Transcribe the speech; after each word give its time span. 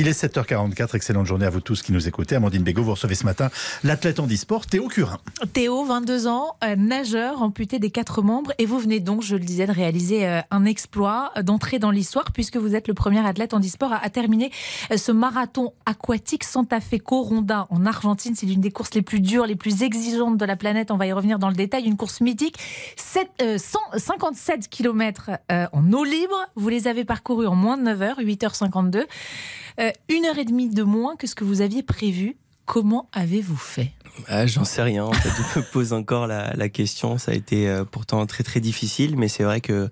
Il 0.00 0.08
est 0.08 0.18
7h44, 0.18 0.96
excellente 0.96 1.26
journée 1.26 1.44
à 1.44 1.50
vous 1.50 1.60
tous 1.60 1.82
qui 1.82 1.92
nous 1.92 2.08
écoutez. 2.08 2.34
Amandine 2.34 2.62
Bégaud, 2.62 2.82
vous 2.82 2.92
recevez 2.92 3.14
ce 3.14 3.26
matin 3.26 3.50
l'athlète 3.84 4.18
en 4.18 4.26
e-sport 4.26 4.64
Théo 4.64 4.88
Curin. 4.88 5.18
Théo, 5.52 5.84
22 5.84 6.26
ans, 6.26 6.56
euh, 6.64 6.74
nageur, 6.74 7.42
amputé 7.42 7.78
des 7.78 7.90
quatre 7.90 8.22
membres, 8.22 8.50
et 8.56 8.64
vous 8.64 8.78
venez 8.78 9.00
donc, 9.00 9.20
je 9.22 9.36
le 9.36 9.44
disais, 9.44 9.66
de 9.66 9.72
réaliser 9.72 10.26
euh, 10.26 10.40
un 10.50 10.64
exploit, 10.64 11.32
euh, 11.36 11.42
d'entrer 11.42 11.78
dans 11.78 11.90
l'histoire, 11.90 12.32
puisque 12.32 12.56
vous 12.56 12.74
êtes 12.74 12.88
le 12.88 12.94
premier 12.94 13.18
athlète 13.26 13.52
en 13.52 13.60
e-sport 13.60 13.92
à, 13.92 14.08
terminer 14.08 14.50
ce 14.96 15.12
marathon 15.12 15.74
aquatique 15.84 16.44
Santa 16.44 16.80
Fe 16.80 16.96
Coronda 16.96 17.66
en 17.68 17.84
Argentine. 17.84 18.34
C'est 18.34 18.46
l'une 18.46 18.62
des 18.62 18.70
courses 18.70 18.94
les 18.94 19.02
plus 19.02 19.20
dures, 19.20 19.44
les 19.44 19.54
plus 19.54 19.82
exigeantes 19.82 20.38
de 20.38 20.44
la 20.46 20.56
planète. 20.56 20.90
On 20.90 20.96
va 20.96 21.08
y 21.08 21.12
revenir 21.12 21.38
dans 21.38 21.50
le 21.50 21.54
détail. 21.54 21.84
Une 21.84 21.98
course 21.98 22.22
mythique, 22.22 22.56
157 22.96 24.68
km 24.70 25.32
en 25.50 25.92
eau 25.92 26.04
libre. 26.04 26.46
Vous 26.56 26.70
les 26.70 26.88
avez 26.88 27.04
parcourus 27.04 27.46
en 27.46 27.54
moins 27.54 27.76
de 27.76 27.82
9 27.82 28.02
heures, 28.02 28.18
8h52. 28.18 29.04
Euh, 29.80 29.90
une 30.08 30.26
heure 30.26 30.38
et 30.38 30.44
demie 30.44 30.68
de 30.68 30.82
moins 30.82 31.16
que 31.16 31.26
ce 31.26 31.34
que 31.34 31.44
vous 31.44 31.62
aviez 31.62 31.82
prévu. 31.82 32.36
Comment 32.66 33.08
avez-vous 33.12 33.56
fait? 33.56 33.92
Ah, 34.28 34.46
J'en 34.46 34.64
sais 34.64 34.82
rien. 34.82 35.10
Je 35.54 35.58
me 35.58 35.64
pose 35.72 35.92
encore 35.92 36.26
la, 36.26 36.68
question. 36.68 37.18
Ça 37.18 37.32
a 37.32 37.34
été 37.34 37.68
euh, 37.68 37.84
pourtant 37.84 38.24
très 38.26 38.44
très 38.44 38.60
difficile, 38.60 39.16
mais 39.16 39.28
c'est 39.28 39.42
vrai 39.42 39.60
que 39.60 39.88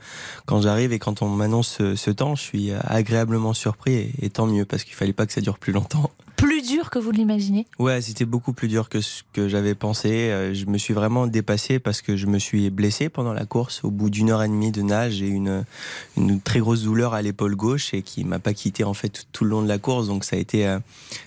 quand 0.46 0.60
j'arrive 0.60 0.92
et 0.92 0.98
quand 0.98 1.22
on 1.22 1.28
m'annonce 1.28 1.78
ce, 1.78 2.10
temps, 2.10 2.36
je 2.36 2.42
suis 2.42 2.70
agréablement 2.72 3.54
surpris 3.54 4.12
et, 4.20 4.30
tant 4.30 4.46
mieux 4.46 4.64
parce 4.64 4.84
qu'il 4.84 4.94
fallait 4.94 5.12
pas 5.12 5.26
que 5.26 5.32
ça 5.32 5.40
dure 5.40 5.58
plus 5.58 5.72
longtemps 5.72 6.10
plus 6.38 6.62
dur 6.62 6.88
que 6.88 7.00
vous 7.00 7.10
l'imaginez 7.10 7.66
Ouais, 7.80 8.00
c'était 8.00 8.24
beaucoup 8.24 8.52
plus 8.52 8.68
dur 8.68 8.88
que 8.88 9.00
ce 9.00 9.22
que 9.32 9.48
j'avais 9.48 9.74
pensé. 9.74 10.30
Euh, 10.30 10.54
je 10.54 10.66
me 10.66 10.78
suis 10.78 10.94
vraiment 10.94 11.26
dépassé 11.26 11.80
parce 11.80 12.00
que 12.00 12.16
je 12.16 12.26
me 12.26 12.38
suis 12.38 12.70
blessé 12.70 13.08
pendant 13.08 13.32
la 13.32 13.44
course. 13.44 13.82
Au 13.82 13.90
bout 13.90 14.08
d'une 14.08 14.30
heure 14.30 14.44
et 14.44 14.48
demie 14.48 14.70
de 14.70 14.80
nage, 14.82 15.14
j'ai 15.14 15.26
une, 15.26 15.64
une 16.16 16.40
très 16.40 16.60
grosse 16.60 16.84
douleur 16.84 17.12
à 17.12 17.22
l'épaule 17.22 17.56
gauche 17.56 17.92
et 17.92 18.02
qui 18.02 18.24
m'a 18.24 18.38
pas 18.38 18.54
quitté 18.54 18.84
en 18.84 18.94
fait 18.94 19.26
tout 19.32 19.42
le 19.42 19.50
long 19.50 19.62
de 19.62 19.68
la 19.68 19.78
course. 19.78 20.06
Donc 20.06 20.22
ça 20.22 20.36
a 20.36 20.38
été 20.38 20.64
euh, 20.64 20.78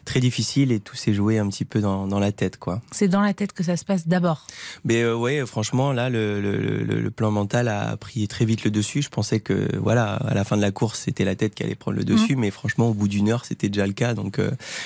très 0.05 0.21
difficile 0.21 0.71
et 0.71 0.79
tout 0.79 0.95
s'est 0.95 1.13
joué 1.13 1.39
un 1.39 1.49
petit 1.49 1.65
peu 1.65 1.81
dans, 1.81 2.07
dans 2.07 2.19
la 2.19 2.31
tête, 2.31 2.57
quoi. 2.57 2.81
C'est 2.91 3.09
dans 3.09 3.21
la 3.21 3.33
tête 3.33 3.51
que 3.51 3.63
ça 3.63 3.75
se 3.75 3.83
passe 3.83 4.07
d'abord. 4.07 4.47
Mais 4.85 5.01
euh, 5.01 5.13
ouais, 5.13 5.45
franchement, 5.45 5.91
là, 5.91 6.09
le, 6.09 6.39
le, 6.39 6.83
le, 6.83 7.11
plan 7.11 7.31
mental 7.31 7.67
a 7.67 7.97
pris 7.97 8.29
très 8.29 8.45
vite 8.45 8.63
le 8.63 8.71
dessus. 8.71 9.01
Je 9.01 9.09
pensais 9.09 9.41
que 9.41 9.75
voilà, 9.77 10.13
à 10.13 10.33
la 10.33 10.45
fin 10.45 10.55
de 10.55 10.61
la 10.61 10.71
course, 10.71 11.01
c'était 11.01 11.25
la 11.25 11.35
tête 11.35 11.53
qui 11.53 11.63
allait 11.63 11.75
prendre 11.75 11.97
le 11.97 12.05
dessus, 12.05 12.37
mmh. 12.37 12.39
mais 12.39 12.51
franchement, 12.51 12.87
au 12.87 12.93
bout 12.93 13.09
d'une 13.09 13.27
heure, 13.27 13.43
c'était 13.43 13.67
déjà 13.67 13.85
le 13.85 13.91
cas. 13.91 14.13
Donc 14.13 14.39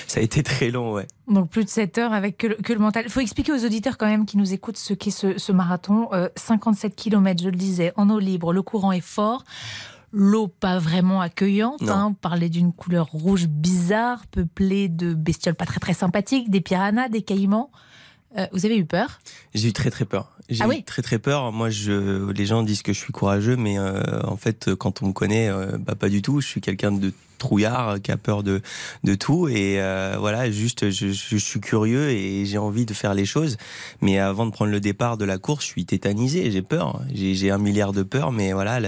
ça 0.08 0.15
a 0.20 0.22
été 0.22 0.42
très 0.42 0.70
long, 0.70 0.92
ouais. 0.92 1.06
Donc 1.28 1.50
plus 1.50 1.64
de 1.64 1.68
7 1.68 1.98
heures 1.98 2.12
avec 2.12 2.38
que 2.38 2.72
le, 2.72 2.78
mental. 2.78 3.04
Il 3.06 3.10
faut 3.10 3.20
expliquer 3.20 3.52
aux 3.52 3.64
auditeurs 3.64 3.98
quand 3.98 4.06
même 4.06 4.26
qui 4.26 4.36
nous 4.36 4.52
écoutent 4.52 4.76
ce 4.76 4.94
qu'est 4.94 5.10
ce, 5.10 5.52
marathon. 5.52 6.08
57 6.36 6.92
euh, 6.92 6.94
km, 6.94 7.42
je 7.42 7.48
le 7.48 7.56
disais, 7.56 7.92
en 7.96 8.10
eau 8.10 8.18
libre, 8.18 8.52
le 8.52 8.62
courant 8.62 8.92
est 8.92 9.00
fort. 9.00 9.44
L'eau 10.12 10.48
pas 10.48 10.78
vraiment 10.78 11.20
accueillante. 11.20 11.82
Hein. 11.88 12.08
On 12.10 12.14
parlait 12.14 12.48
d'une 12.48 12.72
couleur 12.72 13.06
rouge 13.06 13.48
bizarre, 13.48 14.26
peuplée 14.26 14.88
de 14.88 15.14
bestioles 15.14 15.54
pas 15.54 15.66
très 15.66 15.80
très 15.80 15.94
sympathiques, 15.94 16.50
des 16.50 16.60
piranhas, 16.60 17.08
des 17.08 17.22
caïmans. 17.22 17.70
Euh, 18.38 18.46
vous 18.52 18.66
avez 18.66 18.76
eu 18.76 18.84
peur? 18.84 19.20
J'ai 19.54 19.68
eu 19.68 19.72
très 19.72 19.90
très 19.90 20.04
peur. 20.04 20.32
J'ai 20.48 20.62
ah 20.62 20.74
eu 20.74 20.82
très 20.82 21.02
très 21.02 21.18
peur. 21.18 21.52
Moi, 21.52 21.70
je, 21.70 22.30
les 22.30 22.46
gens 22.46 22.62
disent 22.62 22.82
que 22.82 22.92
je 22.92 22.98
suis 22.98 23.12
courageux, 23.12 23.56
mais 23.56 23.78
euh, 23.78 24.20
en 24.24 24.36
fait, 24.36 24.74
quand 24.74 25.02
on 25.02 25.08
me 25.08 25.12
connaît, 25.12 25.50
bah, 25.78 25.94
pas 25.94 26.08
du 26.08 26.22
tout. 26.22 26.40
Je 26.40 26.46
suis 26.46 26.60
quelqu'un 26.60 26.92
de 26.92 27.12
trouillard 27.38 28.00
qui 28.00 28.10
a 28.12 28.16
peur 28.16 28.42
de, 28.42 28.62
de 29.04 29.14
tout. 29.14 29.48
Et 29.48 29.80
euh, 29.80 30.16
voilà, 30.18 30.50
juste, 30.50 30.90
je, 30.90 31.08
je, 31.08 31.36
suis 31.36 31.60
curieux 31.60 32.10
et 32.10 32.44
j'ai 32.44 32.58
envie 32.58 32.86
de 32.86 32.94
faire 32.94 33.14
les 33.14 33.24
choses. 33.26 33.56
Mais 34.00 34.18
avant 34.18 34.46
de 34.46 34.50
prendre 34.50 34.70
le 34.70 34.80
départ 34.80 35.16
de 35.16 35.24
la 35.24 35.38
course, 35.38 35.64
je 35.64 35.70
suis 35.70 35.86
tétanisé, 35.86 36.50
j'ai 36.50 36.62
peur. 36.62 37.02
J'ai 37.12 37.50
un 37.50 37.58
milliard 37.58 37.92
de 37.92 38.02
peurs, 38.02 38.32
mais 38.32 38.52
voilà, 38.52 38.80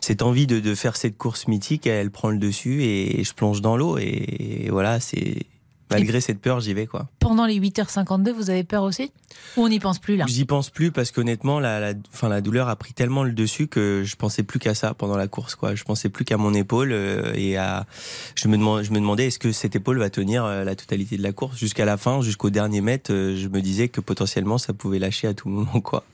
cette 0.00 0.22
envie 0.22 0.46
de, 0.46 0.60
de, 0.60 0.74
faire 0.74 0.96
cette 0.96 1.16
course 1.16 1.48
mythique, 1.48 1.86
elle 1.86 2.10
prend 2.10 2.30
le 2.30 2.38
dessus 2.38 2.82
et 2.82 3.22
je 3.24 3.32
plonge 3.34 3.60
dans 3.60 3.76
l'eau. 3.76 3.98
Et 3.98 4.68
voilà, 4.70 5.00
c'est 5.00 5.46
Malgré 5.92 6.20
cette 6.20 6.40
peur, 6.40 6.60
j'y 6.60 6.74
vais 6.74 6.86
quoi. 6.86 7.08
Pendant 7.18 7.46
les 7.46 7.60
8h52, 7.60 8.32
vous 8.32 8.50
avez 8.50 8.64
peur 8.64 8.82
aussi? 8.82 9.12
Ou 9.56 9.64
on 9.64 9.68
n'y 9.68 9.80
pense 9.80 9.98
plus 9.98 10.16
là? 10.16 10.24
J'y 10.28 10.44
pense 10.44 10.70
plus 10.70 10.90
parce 10.90 11.10
qu'honnêtement, 11.10 11.60
la, 11.60 11.80
la, 11.80 11.92
enfin, 12.12 12.28
la 12.28 12.40
douleur 12.40 12.68
a 12.68 12.76
pris 12.76 12.92
tellement 12.92 13.22
le 13.24 13.32
dessus 13.32 13.66
que 13.66 14.02
je 14.04 14.16
pensais 14.16 14.42
plus 14.42 14.58
qu'à 14.58 14.74
ça 14.74 14.94
pendant 14.94 15.16
la 15.16 15.28
course. 15.28 15.54
Quoi. 15.54 15.74
Je 15.74 15.84
pensais 15.84 16.08
plus 16.08 16.24
qu'à 16.24 16.36
mon 16.36 16.54
épaule 16.54 16.92
euh, 16.92 17.32
et 17.34 17.56
à. 17.56 17.86
Je 18.34 18.48
me, 18.48 18.56
demandais, 18.56 18.84
je 18.84 18.92
me 18.92 18.98
demandais 18.98 19.26
est-ce 19.26 19.38
que 19.38 19.52
cette 19.52 19.76
épaule 19.76 19.98
va 19.98 20.10
tenir 20.10 20.44
euh, 20.44 20.64
la 20.64 20.74
totalité 20.74 21.16
de 21.16 21.22
la 21.22 21.32
course? 21.32 21.56
Jusqu'à 21.56 21.84
la 21.84 21.96
fin, 21.96 22.22
jusqu'au 22.22 22.50
dernier 22.50 22.80
mètre. 22.80 23.12
Euh, 23.12 23.36
je 23.36 23.48
me 23.48 23.60
disais 23.60 23.88
que 23.88 24.00
potentiellement 24.00 24.58
ça 24.58 24.72
pouvait 24.72 24.98
lâcher 24.98 25.28
à 25.28 25.34
tout 25.34 25.48
moment. 25.48 25.80
Quoi. 25.80 26.04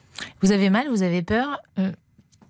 Vous 0.43 0.53
avez 0.53 0.71
mal 0.71 0.88
Vous 0.88 1.03
avez 1.03 1.22
peur 1.22 1.61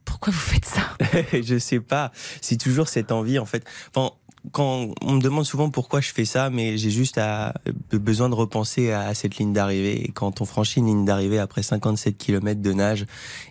pourquoi 0.08 0.32
vous 0.32 0.40
faites 0.40 0.64
ça? 0.64 0.80
Je 1.42 1.58
sais 1.58 1.80
pas. 1.80 2.12
C'est 2.40 2.56
toujours 2.56 2.88
cette 2.88 3.12
envie, 3.12 3.38
en 3.38 3.44
fait. 3.44 3.62
Enfin, 3.94 4.14
quand 4.52 4.88
on 5.02 5.14
me 5.14 5.20
demande 5.20 5.44
souvent 5.44 5.70
pourquoi 5.70 6.00
je 6.00 6.12
fais 6.12 6.24
ça, 6.24 6.50
mais 6.50 6.78
j'ai 6.78 6.90
juste 6.90 7.18
à, 7.18 7.54
besoin 7.92 8.28
de 8.28 8.34
repenser 8.34 8.92
à, 8.92 9.14
cette 9.14 9.36
ligne 9.36 9.52
d'arrivée. 9.52 10.04
Et 10.04 10.12
quand 10.12 10.40
on 10.40 10.44
franchit 10.44 10.80
une 10.80 10.86
ligne 10.86 11.04
d'arrivée 11.04 11.38
après 11.38 11.62
57 11.62 12.16
km 12.16 12.60
de 12.60 12.72
nage, 12.72 13.02
et 13.02 13.06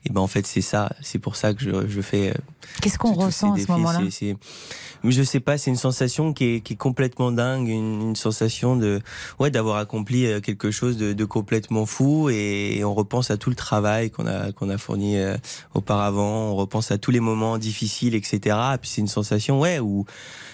eh 0.08 0.10
ben 0.10 0.22
en 0.22 0.28
fait 0.28 0.48
c'est 0.48 0.62
ça, 0.62 0.92
c'est 1.02 1.20
pour 1.20 1.36
ça 1.36 1.54
que 1.54 1.62
je, 1.62 1.88
je 1.88 2.02
fais. 2.02 2.34
Qu'est-ce 2.82 2.98
qu'on 2.98 3.14
ressent 3.14 3.54
à 3.54 3.58
ce 3.60 3.72
moment-là 3.72 4.02
Je 5.04 5.24
sais 5.24 5.40
pas, 5.40 5.58
c'est 5.58 5.70
une 5.70 5.78
sensation 5.78 6.34
qui 6.34 6.56
est, 6.56 6.60
qui 6.62 6.74
est 6.74 6.78
complètement 6.78 7.32
dingue, 7.32 7.68
une, 7.68 8.02
une, 8.02 8.16
sensation 8.16 8.76
de 8.76 9.02
ouais 9.40 9.52
d'avoir 9.52 9.78
accompli 9.78 10.26
euh, 10.26 10.40
quelque 10.42 10.72
chose 10.72 10.98
de, 10.98 11.14
de, 11.14 11.26
complètement 11.26 11.86
fou. 11.86 12.30
Et, 12.30 12.84
on 12.84 12.94
repense 12.94 13.32
à 13.32 13.38
tout 13.38 13.50
le 13.50 13.56
travail 13.56 14.12
qu'on 14.12 14.28
a 14.28 14.52
qu'on 14.52 14.70
a 14.70 14.78
fourni 14.78 15.18
euh, 15.18 15.38
auparavant. 15.74 16.52
On 16.52 16.56
repense 16.56 16.92
à 16.92 16.98
tous 16.98 17.12
les 17.12 17.20
moments 17.20 17.58
difficiles, 17.58 18.16
etc. 18.16 18.58
Et 18.74 18.78
puis 18.78 18.90
c'est 18.90 19.02
une 19.02 19.08
sensation 19.08 19.60
ouais 19.60 19.80
où 19.80 20.06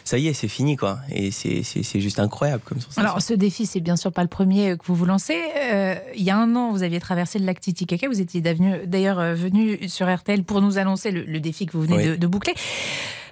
ça 0.04 0.18
y 0.18 0.28
est, 0.28 0.34
c'est 0.34 0.48
fini, 0.48 0.76
quoi. 0.76 1.00
Et 1.10 1.32
c'est 1.32 2.00
juste 2.00 2.20
incroyable 2.20 2.62
comme 2.66 2.80
sensation. 2.80 3.02
Alors, 3.02 3.22
ce 3.22 3.34
défi, 3.34 3.66
c'est 3.66 3.80
bien 3.80 3.96
sûr 3.96 4.12
pas 4.12 4.22
le 4.22 4.28
premier 4.28 4.72
euh, 4.72 4.76
que 4.76 4.86
vous 4.86 4.96
vous 4.96 5.06
lancez. 5.06 5.38
Euh, 5.58 5.96
il 6.16 6.24
y 6.24 6.30
a 6.30 6.38
un 6.38 6.56
an, 6.56 6.72
vous 6.72 6.84
aviez 6.84 7.00
traversé 7.00 7.40
le 7.40 7.46
lac 7.46 7.60
Titicaca. 7.60 8.08
Vous 8.08 8.20
étiez 8.20 8.42
d'ailleurs 8.42 9.36
venu 9.36 9.88
sur 9.88 10.14
RTL 10.14 10.44
pour 10.44 10.62
nous 10.62 10.78
annoncer 10.78 11.12
le, 11.12 11.40
défi 11.40 11.66
que 11.66 11.74
vous 11.74 11.84
venez 11.84 12.03
de, 12.04 12.28
boucler. 12.28 12.54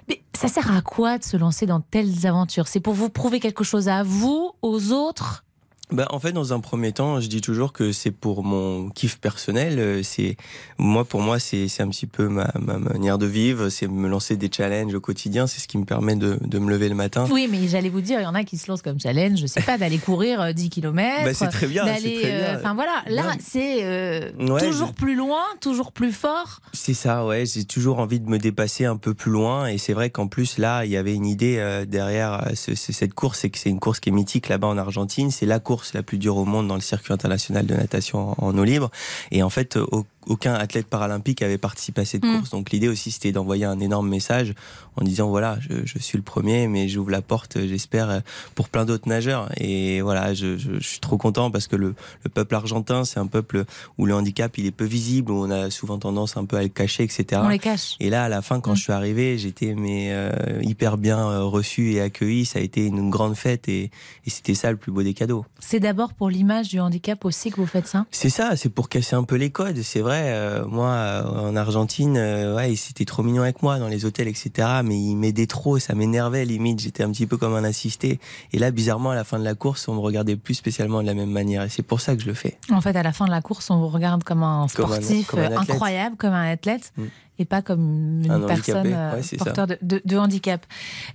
Mais 0.08 0.22
ça 0.34 0.48
sert 0.48 0.74
à 0.74 0.82
quoi 0.82 1.18
de 1.18 1.24
se 1.24 1.36
lancer 1.36 1.66
dans 1.66 1.80
telles 1.80 2.26
aventures? 2.26 2.68
C'est 2.68 2.80
pour 2.80 2.94
vous 2.94 3.08
prouver 3.08 3.40
quelque 3.40 3.64
chose 3.64 3.88
à 3.88 4.02
vous, 4.02 4.52
aux 4.62 4.92
autres 4.92 5.44
bah, 5.92 6.06
en 6.10 6.18
fait, 6.18 6.32
dans 6.32 6.52
un 6.52 6.60
premier 6.60 6.92
temps, 6.92 7.20
je 7.20 7.28
dis 7.28 7.40
toujours 7.40 7.72
que 7.72 7.92
c'est 7.92 8.10
pour 8.10 8.42
mon 8.42 8.88
kiff 8.88 9.18
personnel. 9.18 9.78
Euh, 9.78 10.02
c'est 10.02 10.36
moi, 10.78 11.04
pour 11.04 11.20
moi, 11.20 11.38
c'est 11.38 11.68
un 11.80 11.88
petit 11.88 12.06
peu 12.06 12.28
ma, 12.28 12.50
ma 12.58 12.78
manière 12.78 13.18
de 13.18 13.26
vivre. 13.26 13.68
C'est 13.68 13.88
me 13.88 14.08
lancer 14.08 14.36
des 14.36 14.50
challenges 14.50 14.94
au 14.94 15.00
quotidien. 15.00 15.46
C'est 15.46 15.60
ce 15.60 15.68
qui 15.68 15.78
me 15.78 15.84
permet 15.84 16.16
de, 16.16 16.38
de, 16.40 16.58
me 16.58 16.70
lever 16.70 16.88
le 16.88 16.94
matin. 16.94 17.26
Oui, 17.30 17.48
mais 17.50 17.68
j'allais 17.68 17.88
vous 17.88 18.00
dire, 18.00 18.20
il 18.20 18.24
y 18.24 18.26
en 18.26 18.34
a 18.34 18.44
qui 18.44 18.56
se 18.56 18.70
lancent 18.70 18.82
comme 18.82 18.98
challenge. 18.98 19.38
Je 19.40 19.46
sais 19.46 19.60
pas, 19.60 19.78
d'aller 19.78 19.98
courir 19.98 20.54
10 20.54 20.66
euh, 20.66 20.68
km. 20.68 21.24
Bah, 21.24 21.34
c'est 21.34 21.48
très 21.48 21.66
bien. 21.66 21.86
Euh, 21.86 22.56
enfin 22.56 22.74
voilà, 22.74 23.02
là, 23.08 23.34
c'est 23.40 24.32
toujours 24.60 24.92
plus 24.92 25.14
loin, 25.14 25.42
toujours 25.60 25.92
plus 25.92 26.12
fort. 26.12 26.60
C'est 26.72 26.94
ça, 26.94 27.26
ouais. 27.26 27.44
J'ai 27.46 27.64
toujours 27.64 27.98
envie 27.98 28.20
de 28.20 28.28
me 28.28 28.38
dépasser 28.38 28.84
un 28.84 28.96
peu 28.96 29.14
plus 29.14 29.30
loin. 29.30 29.66
Et 29.66 29.78
c'est 29.78 29.92
vrai 29.92 30.10
qu'en 30.10 30.26
plus 30.26 30.58
là, 30.58 30.84
il 30.84 30.90
y 30.90 30.96
avait 30.96 31.14
une 31.14 31.26
idée 31.26 31.84
derrière 31.86 32.48
cette 32.54 33.14
course, 33.14 33.40
c'est 33.40 33.50
que 33.50 33.58
c'est 33.58 33.70
une 33.70 33.80
course 33.80 34.00
qui 34.00 34.08
est 34.08 34.12
mythique 34.12 34.48
là-bas 34.48 34.68
en 34.68 34.78
Argentine. 34.78 35.30
C'est 35.30 35.46
la 35.46 35.60
course 35.60 35.81
c'est 35.84 35.94
la 35.94 36.02
plus 36.02 36.18
dure 36.18 36.36
au 36.36 36.44
monde 36.44 36.68
dans 36.68 36.74
le 36.74 36.80
circuit 36.80 37.12
international 37.12 37.66
de 37.66 37.74
natation 37.74 38.34
en, 38.42 38.56
eau 38.56 38.64
libre. 38.64 38.90
Et 39.30 39.42
en 39.42 39.50
fait, 39.50 39.76
au 39.76 40.06
aucun 40.26 40.54
athlète 40.54 40.86
paralympique 40.86 41.42
avait 41.42 41.58
participé 41.58 42.02
à 42.02 42.04
cette 42.04 42.24
mm. 42.24 42.36
course. 42.36 42.50
Donc 42.50 42.70
l'idée 42.70 42.88
aussi, 42.88 43.10
c'était 43.10 43.32
d'envoyer 43.32 43.64
un 43.64 43.80
énorme 43.80 44.08
message 44.08 44.54
en 44.96 45.04
disant 45.04 45.28
voilà, 45.30 45.58
je, 45.60 45.98
suis 45.98 46.18
le 46.18 46.22
premier, 46.22 46.68
mais 46.68 46.88
j'ouvre 46.88 47.10
la 47.10 47.22
porte, 47.22 47.58
j'espère, 47.66 48.22
pour 48.54 48.68
plein 48.68 48.84
d'autres 48.84 49.08
nageurs. 49.08 49.50
Et 49.56 50.00
voilà, 50.02 50.34
je, 50.34 50.78
suis 50.80 51.00
trop 51.00 51.16
content 51.16 51.50
parce 51.50 51.66
que 51.66 51.76
le, 51.76 51.94
peuple 52.34 52.54
argentin, 52.54 53.04
c'est 53.04 53.18
un 53.18 53.26
peuple 53.26 53.64
où 53.98 54.06
le 54.06 54.14
handicap, 54.14 54.56
il 54.58 54.66
est 54.66 54.70
peu 54.70 54.84
visible, 54.84 55.32
où 55.32 55.44
on 55.44 55.50
a 55.50 55.70
souvent 55.70 55.98
tendance 55.98 56.36
un 56.36 56.44
peu 56.44 56.56
à 56.56 56.62
le 56.62 56.68
cacher, 56.68 57.04
etc. 57.04 57.40
On 57.44 57.48
les 57.48 57.58
cache. 57.58 57.96
Et 58.00 58.10
là, 58.10 58.24
à 58.24 58.28
la 58.28 58.42
fin, 58.42 58.60
quand 58.60 58.72
mm. 58.72 58.76
je 58.76 58.82
suis 58.82 58.92
arrivé, 58.92 59.38
j'étais 59.38 59.74
mais 59.74 60.12
euh, 60.12 60.30
hyper 60.62 60.98
bien 60.98 61.18
euh, 61.18 61.44
reçu 61.44 61.92
et 61.92 62.00
accueilli. 62.00 62.44
Ça 62.44 62.58
a 62.58 62.62
été 62.62 62.84
une 62.84 63.10
grande 63.10 63.34
fête 63.34 63.68
et, 63.68 63.90
c'était 64.26 64.54
ça 64.54 64.70
le 64.70 64.76
plus 64.76 64.92
beau 64.92 65.02
des 65.02 65.14
cadeaux. 65.14 65.44
C'est 65.58 65.80
d'abord 65.80 66.14
pour 66.14 66.30
l'image 66.30 66.68
du 66.68 66.80
handicap 66.80 67.24
aussi 67.24 67.50
que 67.50 67.56
vous 67.56 67.66
faites 67.66 67.86
ça? 67.86 68.06
C'est 68.10 68.30
ça, 68.30 68.56
c'est 68.56 68.68
pour 68.68 68.88
casser 68.88 69.14
un 69.14 69.24
peu 69.24 69.36
les 69.36 69.50
codes. 69.50 69.82
C'est 69.82 70.00
vrai 70.00 70.11
euh, 70.14 70.64
moi, 70.66 70.88
euh, 70.88 71.50
en 71.50 71.56
Argentine, 71.56 72.16
euh, 72.16 72.56
ouais, 72.56 72.74
c'était 72.76 73.04
trop 73.04 73.22
mignon 73.22 73.42
avec 73.42 73.62
moi 73.62 73.78
dans 73.78 73.88
les 73.88 74.04
hôtels, 74.04 74.28
etc. 74.28 74.50
Mais 74.84 74.96
il 74.96 75.16
m'aidait 75.16 75.46
trop, 75.46 75.78
ça 75.78 75.94
m'énervait 75.94 76.44
limite. 76.44 76.80
J'étais 76.80 77.02
un 77.02 77.10
petit 77.10 77.26
peu 77.26 77.36
comme 77.36 77.54
un 77.54 77.64
assisté. 77.64 78.20
Et 78.52 78.58
là, 78.58 78.70
bizarrement, 78.70 79.10
à 79.10 79.14
la 79.14 79.24
fin 79.24 79.38
de 79.38 79.44
la 79.44 79.54
course, 79.54 79.88
on 79.88 79.94
me 79.94 80.00
regardait 80.00 80.36
plus 80.36 80.54
spécialement 80.54 81.02
de 81.02 81.06
la 81.06 81.14
même 81.14 81.30
manière. 81.30 81.62
Et 81.62 81.68
c'est 81.68 81.82
pour 81.82 82.00
ça 82.00 82.14
que 82.14 82.22
je 82.22 82.26
le 82.26 82.34
fais. 82.34 82.58
En 82.70 82.80
fait, 82.80 82.96
à 82.96 83.02
la 83.02 83.12
fin 83.12 83.26
de 83.26 83.30
la 83.30 83.42
course, 83.42 83.70
on 83.70 83.78
vous 83.78 83.88
regarde 83.88 84.24
comme 84.24 84.42
un 84.42 84.68
sportif 84.68 85.34
incroyable, 85.34 86.16
comme 86.16 86.34
un 86.34 86.50
athlète. 86.50 86.92
Mm. 86.96 87.04
Et 87.38 87.44
pas 87.44 87.62
comme 87.62 88.22
une 88.24 88.46
personne 88.46 88.94
porteur 89.38 89.66
de, 89.66 90.16
handicap. 90.16 90.64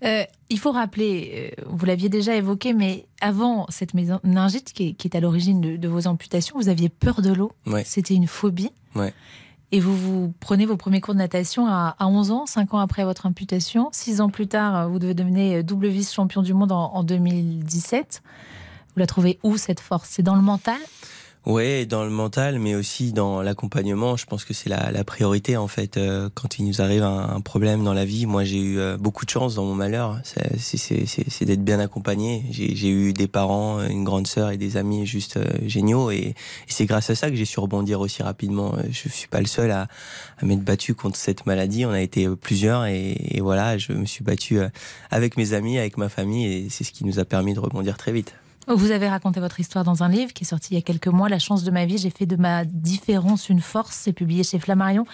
il 0.02 0.60
faut 0.60 0.72
rappeler, 0.72 1.54
vous 1.68 1.86
l'aviez 1.86 2.10
déjà 2.10 2.36
évoqué, 2.36 2.74
mais 2.74 3.06
avant 3.22 3.66
cette 3.70 3.94
méningite 3.94 4.74
qui 4.74 4.90
est, 4.90 4.94
qui 4.94 5.08
est 5.08 5.16
à 5.16 5.20
l'origine 5.20 5.78
de, 5.78 5.88
vos 5.88 6.08
amputations, 6.08 6.58
vous 6.58 6.70
aviez 6.70 6.90
peur 6.90 7.22
de 7.22 7.32
l'eau. 7.32 7.52
C'était 7.86 8.16
une 8.16 8.28
phobie. 8.28 8.72
et 9.72 9.80
vous, 9.80 9.96
vous 9.96 10.34
prenez 10.40 10.66
vos 10.66 10.78
premiers 10.78 11.02
cours 11.02 11.14
de 11.14 11.20
natation 11.20 11.68
à, 11.68 11.96
11 12.00 12.32
ans, 12.32 12.46
5 12.46 12.74
ans 12.74 12.80
après 12.80 13.04
votre 13.04 13.26
imputation. 13.26 13.90
6 13.92 14.22
ans 14.22 14.30
plus 14.30 14.48
tard, 14.48 14.90
vous 14.90 15.00
devenez 15.00 15.62
double 15.64 15.88
vice-champion 15.88 16.42
du 16.42 16.54
monde 16.54 16.72
en, 16.72 16.94
en 16.94 17.04
2017. 17.04 18.22
Vous 18.96 19.00
la 19.00 19.08
trouvez 19.08 19.40
où 19.44 19.58
cette 19.58 19.80
force? 19.80 20.10
C'est 20.10 20.24
dans 20.24 20.36
le 20.36 20.42
mental? 20.42 20.78
Ouais, 21.48 21.86
dans 21.86 22.04
le 22.04 22.10
mental, 22.10 22.60
mais 22.60 22.76
aussi 22.76 23.14
dans 23.14 23.42
l'accompagnement. 23.42 24.18
Je 24.18 24.26
pense 24.26 24.44
que 24.44 24.54
c'est 24.54 24.68
la, 24.68 24.92
la, 24.92 25.06
priorité 25.06 25.56
en 25.56 25.70
fait. 25.70 25.96
Euh, 25.96 26.30
quand 26.34 26.60
il 26.60 26.66
nous 26.66 26.82
arrive 26.82 27.04
un, 27.04 27.40
problème 27.40 27.86
dans 27.86 27.94
la 27.94 28.04
vie, 28.04 28.26
moi 28.26 28.44
j'ai 28.44 28.60
eu 28.60 28.80
euh, 28.80 28.98
beaucoup 28.98 29.24
de 29.24 29.30
chance 29.30 29.56
dans 29.56 29.64
mon 29.64 29.74
malheur. 29.74 30.20
C'est 30.26 31.46
d'être 31.46 31.64
bien 31.64 31.80
accompagné. 31.80 32.44
J'ai 32.52 32.90
eu 32.90 33.14
des 33.14 33.30
parents, 33.30 33.82
une 33.82 34.04
grande 34.04 34.28
sœur 34.28 34.52
et 34.52 34.58
des 34.58 34.76
amis 34.76 35.06
juste 35.06 35.38
euh, 35.38 35.46
géniaux. 35.66 36.12
Et, 36.12 36.36
c'est 36.68 36.86
grâce 36.86 37.10
à 37.12 37.16
ça 37.16 37.30
que 37.30 37.38
j'ai 37.38 37.46
su 37.46 37.62
rebondir 37.62 38.02
aussi 38.02 38.24
rapidement. 38.24 38.76
Je 38.92 39.08
suis 39.08 39.30
pas 39.30 39.40
le 39.40 39.48
seul 39.48 39.72
à, 39.72 39.88
à 40.40 40.46
m'être 40.46 40.66
battu 40.66 40.96
contre 40.96 41.16
cette 41.16 41.46
maladie. 41.46 41.86
On 41.86 41.92
a 41.92 42.02
été 42.02 42.28
plusieurs 42.28 42.88
et, 42.88 43.16
et 43.22 43.40
voilà, 43.40 43.78
je 43.78 43.94
me 43.94 44.06
suis 44.06 44.26
battu 44.26 44.60
avec 45.12 45.38
mes 45.38 45.54
amis, 45.54 45.78
avec 45.78 45.96
ma 45.96 46.10
famille, 46.10 46.46
et 46.46 46.68
c'est 46.70 46.84
ce 46.84 46.92
qui 46.92 47.06
nous 47.06 47.20
a 47.20 47.26
permis 47.26 47.54
de 47.54 47.62
rebondir 47.62 47.96
très 47.96 48.12
vite. 48.12 48.34
Vous 48.70 48.92
avez 48.92 49.08
raconté 49.08 49.40
votre 49.40 49.62
histoire 49.62 49.86
dans 49.86 50.04
un 50.04 50.10
livre 50.10 50.34
qui 50.34 50.44
est 50.44 50.48
sorti 50.48 50.74
il 50.74 50.76
y 50.76 50.78
a 50.78 50.82
quelques 50.82 51.08
mois, 51.08 51.30
La 51.30 51.40
chance 51.40 51.64
de 51.64 51.72
ma 51.72 51.86
vie, 51.86 51.98
j'ai 51.98 52.10
fait 52.10 52.26
de 52.26 52.36
ma 52.36 52.66
différence 52.66 53.48
une 53.48 53.62
force, 53.62 53.96
c'est 53.96 54.12
publié 54.12 54.44
chez 54.44 54.60
Flammarion. 54.60 55.06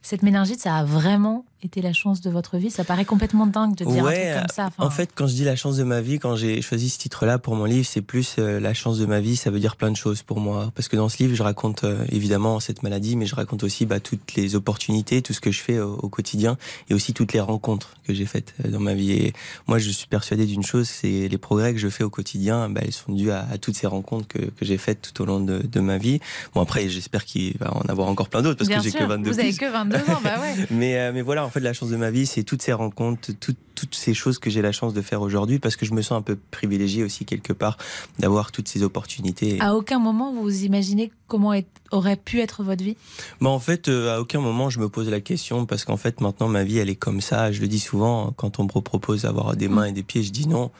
Cette 0.00 0.22
méningite, 0.22 0.60
ça 0.60 0.76
a 0.76 0.84
vraiment 0.84 1.44
été 1.62 1.80
la 1.82 1.92
chance 1.92 2.20
de 2.20 2.30
votre 2.30 2.58
vie 2.58 2.70
Ça 2.70 2.84
paraît 2.84 3.04
complètement 3.04 3.46
dingue 3.46 3.74
de 3.74 3.84
dire 3.84 4.06
un 4.06 4.12
truc 4.12 4.34
comme 4.34 4.54
ça. 4.54 4.70
En 4.78 4.90
fait, 4.90 5.10
quand 5.14 5.26
je 5.26 5.34
dis 5.34 5.44
la 5.44 5.56
chance 5.56 5.76
de 5.76 5.84
ma 5.84 6.00
vie, 6.00 6.18
quand 6.18 6.36
j'ai 6.36 6.60
choisi 6.62 6.90
ce 6.90 6.98
titre-là 6.98 7.38
pour 7.38 7.56
mon 7.56 7.64
livre, 7.64 7.86
c'est 7.86 8.02
plus 8.02 8.36
euh, 8.38 8.60
la 8.60 8.74
chance 8.74 8.98
de 8.98 9.06
ma 9.06 9.20
vie. 9.20 9.36
Ça 9.36 9.50
veut 9.50 9.60
dire 9.60 9.76
plein 9.76 9.90
de 9.90 9.96
choses 9.96 10.22
pour 10.22 10.40
moi. 10.40 10.70
Parce 10.74 10.88
que 10.88 10.96
dans 10.96 11.08
ce 11.08 11.18
livre, 11.18 11.34
je 11.34 11.42
raconte 11.42 11.84
euh, 11.84 12.04
évidemment 12.10 12.60
cette 12.60 12.82
maladie, 12.82 13.16
mais 13.16 13.26
je 13.26 13.34
raconte 13.34 13.64
aussi 13.64 13.86
bah, 13.86 14.00
toutes 14.00 14.34
les 14.34 14.54
opportunités, 14.54 15.22
tout 15.22 15.32
ce 15.32 15.40
que 15.40 15.50
je 15.50 15.60
fais 15.62 15.80
au, 15.80 16.08
quotidien, 16.08 16.56
et 16.88 16.94
aussi 16.94 17.12
toutes 17.12 17.32
les 17.32 17.40
rencontres 17.40 17.94
que 18.06 18.14
j'ai 18.14 18.26
faites 18.26 18.54
euh, 18.64 18.70
dans 18.70 18.80
ma 18.80 18.94
vie. 18.94 19.12
Et 19.12 19.32
moi, 19.66 19.78
je 19.78 19.90
suis 19.90 20.06
persuadé 20.06 20.46
d'une 20.46 20.62
chose, 20.62 20.88
c'est 20.88 21.28
les 21.28 21.38
progrès 21.38 21.72
que 21.72 21.80
je 21.80 21.88
fais 21.88 22.04
au 22.04 22.10
quotidien, 22.10 22.68
bah, 22.68 22.82
ils 22.84 22.92
sont 22.92 23.12
dus 23.12 23.30
à, 23.30 23.46
toutes 23.60 23.76
ces 23.76 23.86
rencontres 23.86 24.28
que, 24.28 24.38
que 24.38 24.64
j'ai 24.64 24.78
faites 24.78 25.12
tout 25.12 25.22
au 25.22 25.26
long 25.26 25.40
de, 25.40 25.58
de, 25.58 25.80
ma 25.80 25.98
vie. 25.98 26.20
Bon, 26.54 26.60
après, 26.60 26.88
j'espère 26.88 27.24
qu'il 27.24 27.56
va 27.58 27.74
en 27.74 27.82
avoir 27.88 28.08
encore 28.08 28.28
plein 28.28 28.42
d'autres 28.42 28.58
parce 28.58 28.68
que 28.68 28.90
j'ai 28.90 28.96
que 28.96 29.04
22 29.04 29.30
Vous 29.30 29.40
avez 29.40 29.54
que 29.54 29.70
22 29.70 29.96
ans, 29.96 30.20
bah 30.22 30.40
ouais. 30.40 30.66
mais, 30.70 31.12
mais 31.12 31.22
voilà, 31.22 31.45
en 31.46 31.50
fait, 31.50 31.60
la 31.60 31.72
chance 31.72 31.90
de 31.90 31.96
ma 31.96 32.10
vie, 32.10 32.26
c'est 32.26 32.42
toutes 32.42 32.62
ces 32.62 32.72
rencontres, 32.72 33.32
toutes 33.40 33.56
toutes 33.76 33.94
ces 33.94 34.14
choses 34.14 34.40
que 34.40 34.50
j'ai 34.50 34.62
la 34.62 34.72
chance 34.72 34.94
de 34.94 35.02
faire 35.02 35.22
aujourd'hui 35.22 35.60
parce 35.60 35.76
que 35.76 35.86
je 35.86 35.92
me 35.92 36.02
sens 36.02 36.18
un 36.18 36.22
peu 36.22 36.36
privilégié 36.50 37.04
aussi 37.04 37.24
quelque 37.24 37.52
part 37.52 37.76
d'avoir 38.18 38.50
toutes 38.50 38.66
ces 38.66 38.82
opportunités. 38.82 39.58
À 39.60 39.76
aucun 39.76 40.00
moment 40.00 40.32
vous 40.32 40.64
imaginez 40.64 41.12
comment 41.28 41.52
aurait 41.90 42.16
pu 42.16 42.40
être 42.40 42.62
votre 42.62 42.82
vie? 42.82 42.96
Bah 43.40 43.50
En 43.50 43.58
fait, 43.58 43.88
euh, 43.88 44.16
à 44.16 44.20
aucun 44.20 44.40
moment 44.40 44.70
je 44.70 44.80
me 44.80 44.88
pose 44.88 45.08
la 45.08 45.20
question 45.20 45.66
parce 45.66 45.84
qu'en 45.84 45.96
fait 45.96 46.20
maintenant 46.20 46.48
ma 46.48 46.64
vie 46.64 46.78
elle 46.78 46.90
est 46.90 46.96
comme 46.96 47.20
ça. 47.20 47.52
Je 47.52 47.60
le 47.60 47.68
dis 47.68 47.78
souvent 47.80 48.32
quand 48.36 48.58
on 48.58 48.64
me 48.64 48.68
propose 48.68 49.22
d'avoir 49.22 49.54
des 49.56 49.68
mains 49.68 49.84
et 49.84 49.92
des 49.92 50.02
pieds, 50.02 50.22
je 50.22 50.32
dis 50.32 50.48
non 50.48 50.70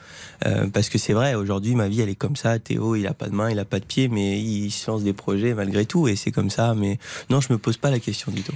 euh, 0.47 0.67
parce 0.69 0.89
que 0.89 0.99
c'est 0.99 1.13
vrai. 1.13 1.35
Aujourd'hui 1.35 1.75
ma 1.75 1.89
vie 1.89 2.01
elle 2.01 2.09
est 2.09 2.17
comme 2.17 2.37
ça. 2.37 2.59
Théo 2.59 2.97
il 2.97 3.07
a 3.07 3.15
pas 3.15 3.29
de 3.29 3.35
mains, 3.35 3.51
il 3.51 3.59
a 3.59 3.65
pas 3.65 3.79
de 3.79 3.85
pieds, 3.85 4.09
mais 4.09 4.41
il 4.41 4.71
se 4.71 4.91
lance 4.91 5.03
des 5.03 5.13
projets 5.13 5.53
malgré 5.55 5.85
tout 5.85 6.09
et 6.09 6.17
c'est 6.17 6.33
comme 6.33 6.51
ça. 6.51 6.75
Mais 6.75 6.99
non, 7.29 7.41
je 7.41 7.53
me 7.53 7.59
pose 7.59 7.77
pas 7.77 7.91
la 7.91 7.99
question 7.99 8.33
du 8.33 8.43
tout. 8.43 8.55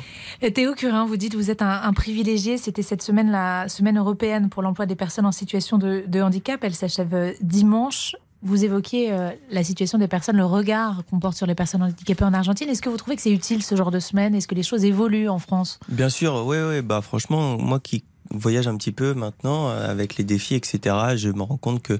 Théo 0.54 0.74
Curin, 0.74 1.04
vous 1.04 1.16
dites 1.16 1.34
vous 1.34 1.50
êtes 1.50 1.62
un, 1.62 1.82
un 1.82 1.92
privilégié. 1.92 2.56
C'était 2.56 2.82
cette 2.82 3.02
semaine 3.02 3.30
la 3.30 3.68
semaine 3.68 3.98
européenne 3.98 4.29
pour 4.50 4.62
l'emploi 4.62 4.86
des 4.86 4.96
personnes 4.96 5.26
en 5.26 5.32
situation 5.32 5.78
de, 5.78 6.20
handicap. 6.20 6.62
Elle 6.62 6.74
s'achève 6.74 7.14
euh, 7.14 7.32
dimanche. 7.40 8.14
Vous 8.42 8.64
évoquiez 8.64 9.12
euh, 9.12 9.30
la 9.50 9.62
situation 9.64 9.98
des 9.98 10.08
personnes, 10.08 10.36
le 10.36 10.44
regard 10.44 11.02
qu'on 11.10 11.18
porte 11.18 11.36
sur 11.36 11.46
les 11.46 11.54
personnes 11.54 11.82
handicapées 11.82 12.24
en 12.24 12.32
Argentine. 12.32 12.68
Est-ce 12.68 12.80
que 12.80 12.88
vous 12.88 12.96
trouvez 12.96 13.16
que 13.16 13.22
c'est 13.22 13.32
utile 13.32 13.62
ce 13.62 13.74
genre 13.74 13.90
de 13.90 14.00
semaine? 14.00 14.34
Est-ce 14.34 14.48
que 14.48 14.54
les 14.54 14.62
choses 14.62 14.84
évoluent 14.84 15.28
en 15.28 15.38
France? 15.38 15.78
Bien 15.88 16.08
sûr, 16.08 16.46
oui, 16.46 16.56
oui. 16.66 16.80
Bah, 16.80 17.02
franchement, 17.02 17.58
moi 17.58 17.80
qui 17.80 18.04
voyage 18.32 18.68
un 18.68 18.76
petit 18.76 18.92
peu 18.92 19.14
maintenant 19.14 19.68
euh, 19.68 19.90
avec 19.90 20.16
les 20.16 20.24
défis, 20.24 20.54
etc. 20.54 20.96
Je 21.16 21.28
me 21.30 21.42
rends 21.42 21.56
compte 21.56 21.82
que 21.82 21.94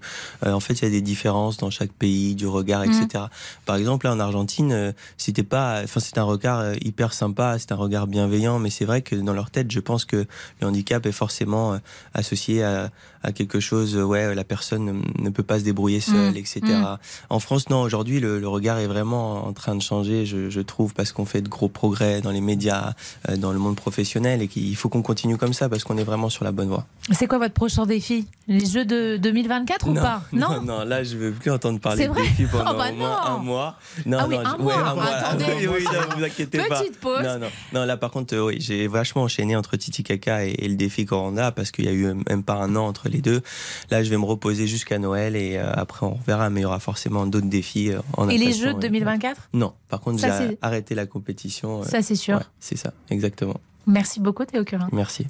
euh, 0.44 0.52
en 0.52 0.60
fait 0.60 0.74
il 0.74 0.84
y 0.84 0.86
a 0.86 0.90
des 0.90 1.00
différences 1.00 1.56
dans 1.56 1.70
chaque 1.70 1.92
pays, 1.92 2.34
du 2.34 2.46
regard, 2.46 2.84
etc. 2.84 3.06
Mmh. 3.14 3.28
Par 3.66 3.76
exemple 3.76 4.06
là 4.06 4.12
en 4.12 4.20
Argentine, 4.20 4.72
euh, 4.72 4.92
c'était 5.16 5.42
pas, 5.42 5.80
enfin 5.82 6.00
c'est 6.00 6.18
un 6.18 6.24
regard 6.24 6.74
hyper 6.82 7.12
sympa, 7.12 7.58
c'est 7.58 7.72
un 7.72 7.76
regard 7.76 8.06
bienveillant, 8.06 8.58
mais 8.58 8.70
c'est 8.70 8.84
vrai 8.84 9.02
que 9.02 9.16
dans 9.16 9.32
leur 9.32 9.50
tête, 9.50 9.70
je 9.70 9.80
pense 9.80 10.04
que 10.04 10.26
le 10.60 10.66
handicap 10.66 11.04
est 11.06 11.12
forcément 11.12 11.78
associé 12.14 12.62
à, 12.62 12.90
à, 13.22 13.32
quelque 13.32 13.60
chose. 13.60 13.96
Ouais, 13.96 14.34
la 14.34 14.44
personne 14.44 15.02
ne 15.18 15.30
peut 15.30 15.42
pas 15.42 15.58
se 15.58 15.64
débrouiller 15.64 16.00
seule, 16.00 16.34
mmh. 16.34 16.36
etc. 16.36 16.60
Mmh. 16.64 16.98
En 17.30 17.40
France, 17.40 17.68
non. 17.70 17.82
Aujourd'hui, 17.82 18.20
le, 18.20 18.38
le, 18.38 18.48
regard 18.48 18.78
est 18.78 18.86
vraiment 18.86 19.46
en 19.46 19.52
train 19.52 19.74
de 19.74 19.82
changer, 19.82 20.26
je, 20.26 20.50
je 20.50 20.60
trouve, 20.60 20.94
parce 20.94 21.12
qu'on 21.12 21.24
fait 21.24 21.42
de 21.42 21.48
gros 21.48 21.68
progrès 21.68 22.20
dans 22.20 22.30
les 22.30 22.40
médias, 22.40 22.92
dans 23.38 23.52
le 23.52 23.58
monde 23.58 23.76
professionnel, 23.76 24.42
et 24.42 24.48
qu'il 24.48 24.76
faut 24.76 24.88
qu'on 24.88 25.02
continue 25.02 25.36
comme 25.36 25.52
ça 25.52 25.68
parce 25.68 25.84
qu'on 25.84 25.96
est 25.98 26.04
vraiment 26.04 26.19
sur 26.28 26.44
la 26.44 26.52
bonne 26.52 26.68
voie. 26.68 26.86
C'est 27.12 27.26
quoi 27.26 27.38
votre 27.38 27.54
prochain 27.54 27.86
défi? 27.86 28.26
Les 28.46 28.64
Jeux 28.66 28.84
de 28.84 29.16
2024 29.16 29.88
ou 29.88 29.94
pas? 29.94 30.22
Non, 30.32 30.60
non, 30.62 30.84
là 30.84 31.02
je 31.02 31.16
veux 31.16 31.32
plus 31.32 31.50
entendre 31.50 31.80
parler 31.80 32.08
de 32.08 32.14
défis 32.14 32.46
pendant 32.50 32.72
oh 32.72 32.78
bah 32.78 32.90
au 32.90 32.94
moins 32.94 33.26
un 33.26 33.38
mois. 33.38 33.78
Non, 34.06 34.18
ah 34.20 34.26
oui, 34.28 34.36
un, 34.36 34.56
mois. 34.58 34.74
un 34.76 34.94
mois. 34.94 35.04
Attendez, 35.04 35.44
oui, 35.68 35.84
ne 35.84 36.16
vous 36.16 36.24
inquiétez 36.24 36.58
Petite 36.58 36.68
pas. 36.68 36.80
Petite 36.80 37.00
pause. 37.00 37.22
Non, 37.22 37.38
non, 37.38 37.46
non, 37.72 37.84
là 37.84 37.96
par 37.96 38.10
contre, 38.10 38.36
oui, 38.36 38.58
j'ai 38.60 38.86
vachement 38.86 39.22
enchaîné 39.22 39.56
entre 39.56 39.76
Titi 39.76 40.02
Kaka 40.02 40.44
et, 40.44 40.68
le 40.68 40.76
défi 40.76 41.06
Corona 41.06 41.52
parce 41.52 41.70
qu'il 41.70 41.86
y 41.86 41.88
a 41.88 41.92
eu 41.92 42.14
même 42.28 42.42
pas 42.42 42.54
un 42.54 42.76
an 42.76 42.86
entre 42.86 43.08
les 43.08 43.20
deux. 43.20 43.42
Là, 43.90 44.02
je 44.02 44.10
vais 44.10 44.18
me 44.18 44.24
reposer 44.24 44.66
jusqu'à 44.66 44.98
Noël 44.98 45.36
et 45.36 45.56
euh, 45.56 45.72
après 45.72 46.06
on 46.06 46.18
verra, 46.26 46.50
mais 46.50 46.60
il 46.60 46.62
y 46.64 46.66
aura 46.66 46.80
forcément 46.80 47.26
d'autres 47.26 47.48
défis 47.48 47.90
euh, 47.90 48.00
en 48.16 48.28
Et 48.28 48.38
les 48.38 48.52
Jeux 48.52 48.74
de 48.74 48.80
2024 48.80 49.50
Non, 49.54 49.74
par 49.88 50.00
contre, 50.00 50.18
j'ai 50.18 50.58
arrêté 50.62 50.94
la 50.94 51.06
compétition. 51.06 51.82
Ça, 51.82 52.02
c'est 52.02 52.14
sûr. 52.14 52.40
c'est 52.58 52.76
ça, 52.76 52.92
exactement. 53.10 53.60
Merci 53.86 54.20
beaucoup, 54.20 54.44
Théo 54.44 54.64
Curin. 54.64 54.88
Merci. 54.92 55.26